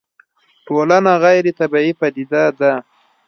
[0.65, 2.73] ټولنه غيري طبيعي پديده ده